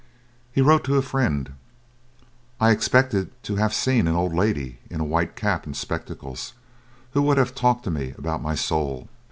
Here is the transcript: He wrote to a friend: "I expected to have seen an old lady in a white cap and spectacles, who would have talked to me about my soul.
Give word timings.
He 0.51 0.61
wrote 0.63 0.83
to 0.85 0.97
a 0.97 1.03
friend: 1.03 1.53
"I 2.59 2.71
expected 2.71 3.29
to 3.43 3.57
have 3.57 3.71
seen 3.71 4.07
an 4.07 4.15
old 4.15 4.33
lady 4.33 4.79
in 4.89 4.99
a 4.99 5.03
white 5.05 5.35
cap 5.35 5.63
and 5.67 5.77
spectacles, 5.77 6.53
who 7.11 7.21
would 7.21 7.37
have 7.37 7.53
talked 7.53 7.83
to 7.83 7.91
me 7.91 8.15
about 8.17 8.41
my 8.41 8.55
soul. 8.55 9.09